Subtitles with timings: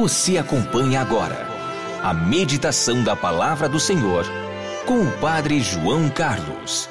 [0.00, 1.44] Você acompanha agora
[2.00, 4.24] a meditação da palavra do Senhor
[4.86, 6.88] com o Padre João Carlos.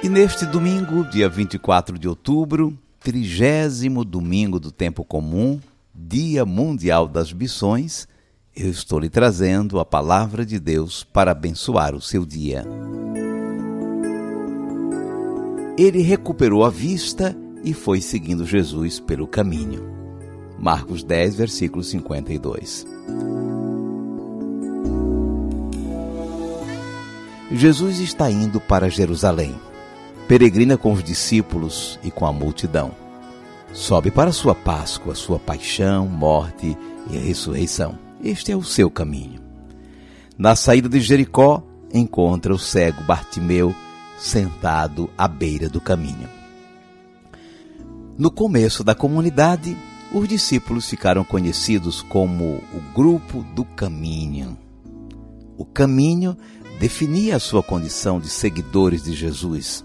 [0.00, 5.58] E neste domingo, dia 24 de outubro, trigésimo domingo do tempo comum,
[5.92, 8.06] Dia Mundial das Missões,
[8.54, 12.64] eu estou lhe trazendo a palavra de Deus para abençoar o seu dia.
[15.76, 19.82] Ele recuperou a vista e foi seguindo Jesus pelo caminho.
[20.58, 22.86] Marcos 10, versículo 52.
[27.50, 29.54] Jesus está indo para Jerusalém.
[30.28, 32.92] Peregrina com os discípulos e com a multidão.
[33.72, 36.76] Sobe para sua Páscoa, sua paixão, morte
[37.10, 37.98] e ressurreição.
[38.22, 39.40] Este é o seu caminho.
[40.36, 43.74] Na saída de Jericó, encontra o cego Bartimeu
[44.18, 46.43] sentado à beira do caminho.
[48.16, 49.76] No começo da comunidade,
[50.12, 54.56] os discípulos ficaram conhecidos como o Grupo do Caminho.
[55.58, 56.36] O caminho
[56.78, 59.84] definia a sua condição de seguidores de Jesus.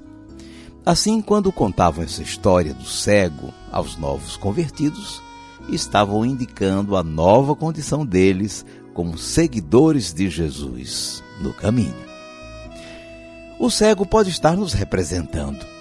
[0.85, 5.23] Assim, quando contavam essa história do cego aos novos convertidos,
[5.67, 8.63] estavam indicando a nova condição deles
[8.93, 12.09] como seguidores de Jesus no caminho.
[13.57, 15.78] O cego pode estar nos representando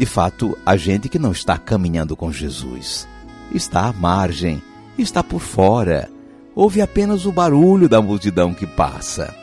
[0.00, 3.06] de fato, a gente que não está caminhando com Jesus
[3.54, 4.62] está à margem,
[4.96, 6.10] está por fora,
[6.54, 9.34] ouve apenas o barulho da multidão que passa.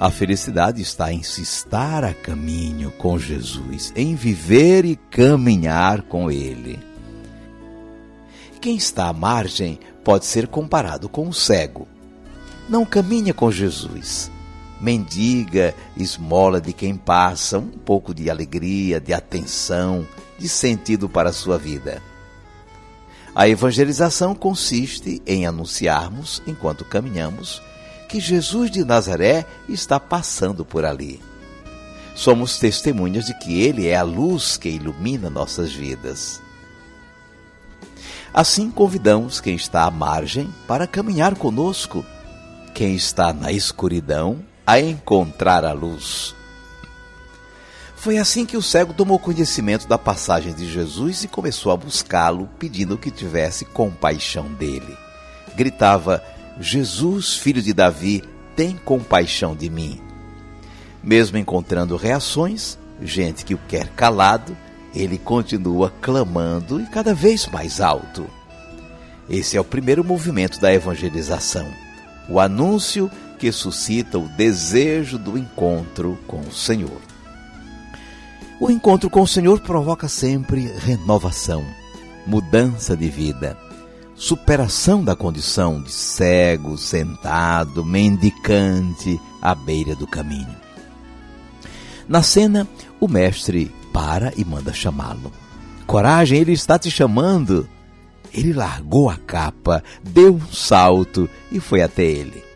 [0.00, 6.28] A felicidade está em se estar a caminho com Jesus, em viver e caminhar com
[6.28, 6.80] Ele.
[8.60, 11.86] Quem está à margem pode ser comparado com o cego.
[12.68, 14.28] Não caminha com Jesus,
[14.82, 20.06] mendiga esmola de quem passa um pouco de alegria, de atenção,
[20.36, 22.02] de sentido para a sua vida.
[23.32, 27.62] A evangelização consiste em anunciarmos, enquanto caminhamos,
[28.08, 31.20] que Jesus de Nazaré está passando por ali.
[32.14, 36.42] Somos testemunhas de que Ele é a luz que ilumina nossas vidas.
[38.34, 42.04] Assim, convidamos quem está à margem para caminhar conosco.
[42.74, 46.34] Quem está na escuridão a encontrar a luz.
[47.94, 52.48] Foi assim que o cego tomou conhecimento da passagem de Jesus e começou a buscá-lo,
[52.58, 54.96] pedindo que tivesse compaixão dele.
[55.54, 56.24] Gritava:
[56.58, 58.24] Jesus, filho de Davi,
[58.56, 60.00] tem compaixão de mim.
[61.04, 64.56] Mesmo encontrando reações, gente que o quer calado,
[64.94, 68.26] ele continua clamando e cada vez mais alto.
[69.28, 71.68] Esse é o primeiro movimento da evangelização,
[72.26, 73.10] o anúncio
[73.42, 77.00] que suscita o desejo do encontro com o Senhor.
[78.60, 81.64] O encontro com o Senhor provoca sempre renovação,
[82.24, 83.58] mudança de vida,
[84.14, 90.54] superação da condição de cego, sentado, mendicante à beira do caminho.
[92.08, 92.64] Na cena,
[93.00, 95.32] o mestre para e manda chamá-lo.
[95.84, 97.68] Coragem, ele está te chamando.
[98.32, 102.51] Ele largou a capa, deu um salto e foi até ele.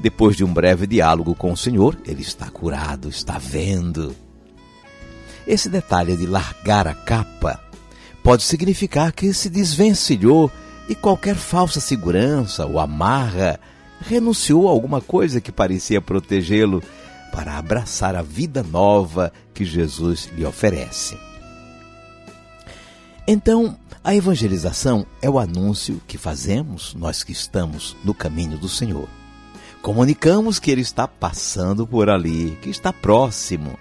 [0.00, 4.14] Depois de um breve diálogo com o Senhor, ele está curado, está vendo.
[5.46, 7.60] Esse detalhe de largar a capa
[8.22, 10.50] pode significar que se desvencilhou
[10.86, 13.58] de qualquer falsa segurança ou amarra,
[14.00, 16.82] renunciou a alguma coisa que parecia protegê-lo
[17.32, 21.18] para abraçar a vida nova que Jesus lhe oferece.
[23.26, 29.08] Então, a evangelização é o anúncio que fazemos, nós que estamos no caminho do Senhor.
[29.82, 33.78] Comunicamos que ele está passando por ali, que está próximo.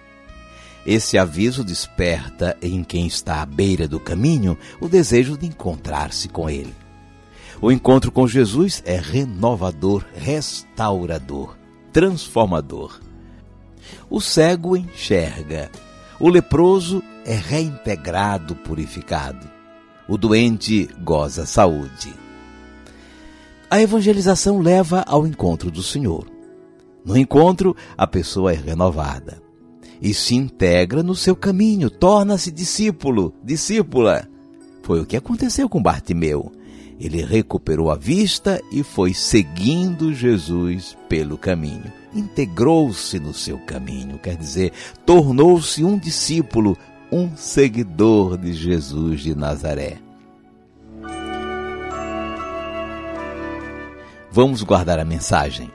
[0.86, 6.50] Esse aviso desperta em quem está à beira do caminho o desejo de encontrar-se com
[6.50, 6.74] ele.
[7.60, 11.58] O encontro com Jesus é renovador, restaurador,
[11.92, 13.02] transformador.
[14.10, 15.72] O cego enxerga,
[16.20, 19.50] o leproso é reintegrado, purificado.
[20.08, 22.27] O doente goza saúde.
[23.70, 26.26] A evangelização leva ao encontro do Senhor.
[27.04, 29.42] No encontro, a pessoa é renovada.
[30.02, 34.28] e se integra no seu caminho, torna-se discípulo, discípula.
[34.84, 36.52] Foi o que aconteceu com Bartimeu.
[37.00, 41.92] Ele recuperou a vista e foi seguindo Jesus pelo caminho.
[42.14, 44.72] Integrou-se no seu caminho, quer dizer,
[45.06, 46.78] tornou-se um discípulo,
[47.12, 49.98] um seguidor de Jesus de Nazaré.
[54.38, 55.72] Vamos guardar a mensagem.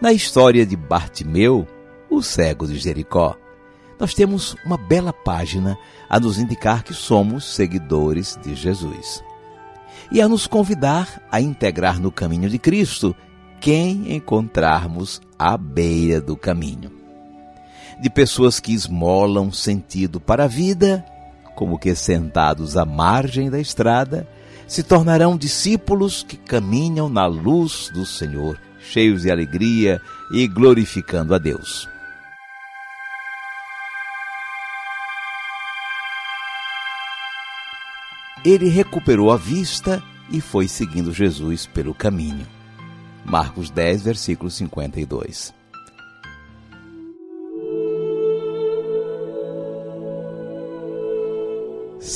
[0.00, 1.66] Na história de Bartimeu,
[2.08, 3.36] o cego de Jericó,
[3.98, 5.76] nós temos uma bela página
[6.08, 9.20] a nos indicar que somos seguidores de Jesus
[10.12, 13.16] e a nos convidar a integrar no caminho de Cristo
[13.60, 16.92] quem encontrarmos à beira do caminho.
[18.00, 21.04] De pessoas que esmolam sentido para a vida,
[21.56, 24.28] como que sentados à margem da estrada,
[24.70, 30.00] se tornarão discípulos que caminham na luz do Senhor, cheios de alegria
[30.32, 31.88] e glorificando a Deus.
[38.44, 42.46] ele recuperou a vista e foi seguindo Jesus pelo caminho.
[43.24, 45.59] Marcos 10, versículo 52.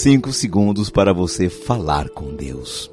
[0.05, 2.93] Cinco segundos para você falar com Deus.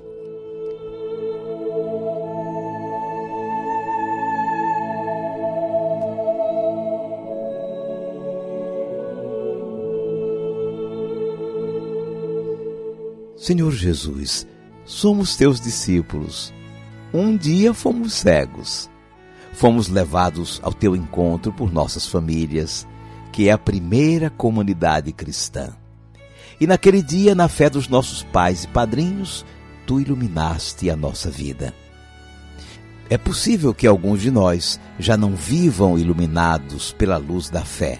[13.35, 14.47] Senhor Jesus,
[14.85, 16.53] somos teus discípulos.
[17.13, 18.89] Um dia fomos cegos.
[19.51, 22.87] Fomos levados ao teu encontro por nossas famílias,
[23.33, 25.75] que é a primeira comunidade cristã.
[26.61, 29.43] E naquele dia, na fé dos nossos pais e padrinhos,
[29.87, 31.73] tu iluminaste a nossa vida.
[33.09, 37.99] É possível que alguns de nós já não vivam iluminados pela luz da fé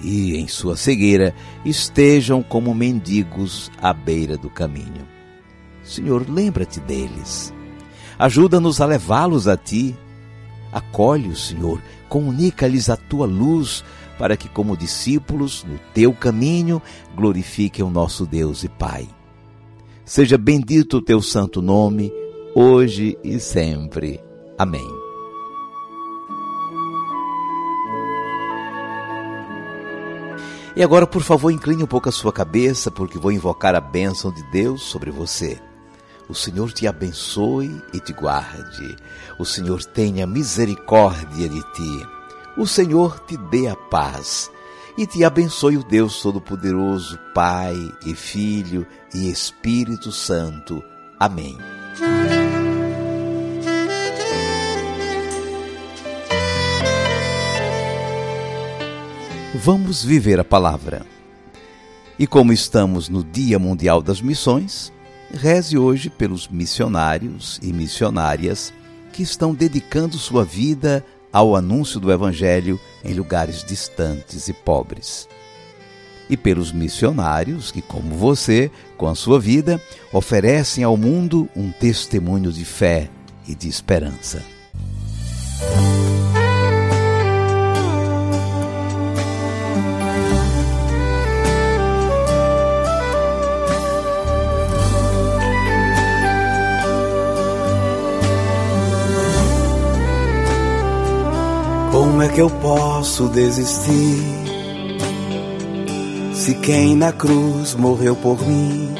[0.00, 5.06] e, em sua cegueira, estejam como mendigos à beira do caminho.
[5.82, 7.52] Senhor, lembra-te deles.
[8.18, 9.94] Ajuda-nos a levá-los a ti.
[10.72, 13.84] Acolhe-os, Senhor, comunica-lhes a tua luz,
[14.18, 16.80] para que, como discípulos, no teu caminho,
[17.14, 19.08] glorifiquem o nosso Deus e Pai.
[20.04, 22.12] Seja bendito o teu santo nome,
[22.54, 24.20] hoje e sempre.
[24.58, 25.04] Amém.
[30.76, 34.32] E agora, por favor, incline um pouco a sua cabeça, porque vou invocar a bênção
[34.32, 35.60] de Deus sobre você.
[36.28, 38.96] O Senhor te abençoe e te guarde.
[39.38, 42.13] O Senhor tenha misericórdia de ti.
[42.56, 44.50] O Senhor te dê a paz.
[44.96, 47.74] E te abençoe o Deus Todo-Poderoso, Pai
[48.06, 50.80] e Filho e Espírito Santo.
[51.18, 51.58] Amém.
[59.56, 61.04] Vamos viver a palavra.
[62.16, 64.92] E como estamos no Dia Mundial das Missões,
[65.32, 68.72] reze hoje pelos missionários e missionárias
[69.12, 71.04] que estão dedicando sua vida
[71.34, 75.28] ao anúncio do Evangelho em lugares distantes e pobres.
[76.30, 79.82] E pelos missionários que, como você, com a sua vida,
[80.12, 83.10] oferecem ao mundo um testemunho de fé
[83.48, 84.44] e de esperança.
[102.34, 104.18] Que eu posso desistir?
[106.34, 108.92] Se quem na cruz morreu por mim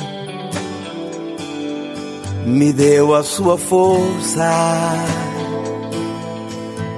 [2.46, 4.48] me deu a sua força,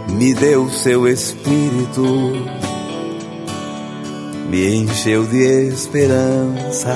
[0.08, 2.04] me deu seu espírito,
[4.50, 6.94] me encheu de esperança.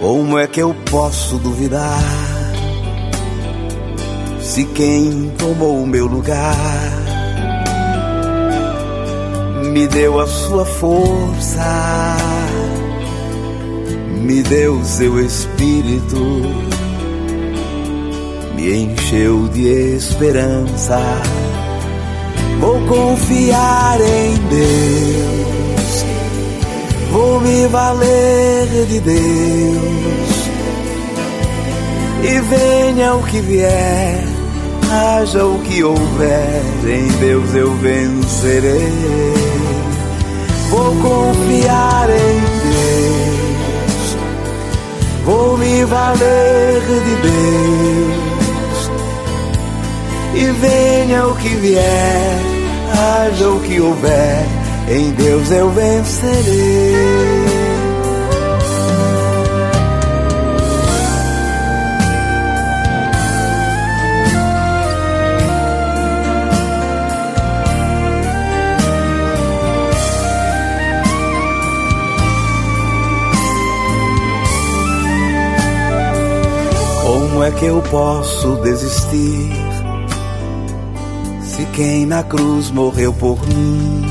[0.00, 2.02] Como é que eu posso duvidar?
[4.42, 7.09] Se quem tomou o meu lugar
[9.70, 12.16] me deu a sua força,
[14.22, 16.42] me deu seu espírito,
[18.56, 20.98] me encheu de esperança.
[22.58, 26.04] Vou confiar em Deus,
[27.12, 29.20] vou me valer de Deus,
[32.22, 34.39] e venha o que vier
[34.90, 38.92] haja o que houver, em Deus eu vencerei.
[40.68, 44.16] Vou confiar em Deus,
[45.24, 48.30] vou me valer de Deus.
[50.34, 52.38] E venha o que vier,
[52.92, 54.46] haja o que houver,
[54.88, 57.49] em Deus eu vencerei.
[77.40, 79.48] Como é que eu posso desistir?
[81.40, 84.02] Se quem na cruz morreu por mim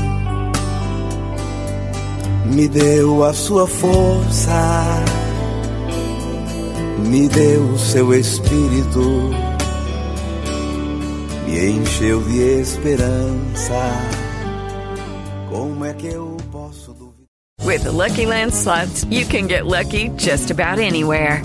[2.46, 5.04] me deu a sua força,
[7.06, 9.30] me deu o seu espírito,
[11.46, 13.92] me encheu de esperança.
[15.48, 17.20] Como é que eu posso duvidar?
[17.64, 21.44] With the Lucky Land slots, you can get lucky just about anywhere.